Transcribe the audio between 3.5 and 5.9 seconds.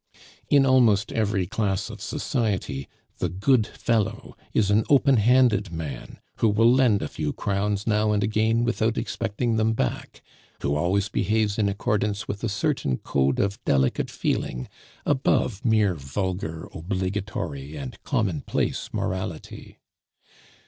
fellow is an open handed